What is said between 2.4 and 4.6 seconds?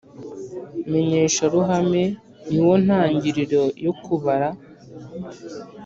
ni wo ntangiriro yo kubara